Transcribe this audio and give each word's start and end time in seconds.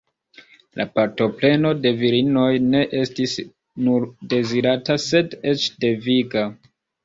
La 0.79 0.85
partopreno 0.95 1.73
de 1.81 1.91
virinoj 1.99 2.47
ne 2.73 2.83
estis 3.03 3.37
nur 3.91 4.09
dezirata 4.35 4.99
sed 5.07 5.41
eĉ 5.55 5.71
deviga. 5.89 6.49